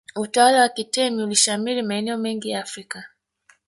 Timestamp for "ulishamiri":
1.23-1.81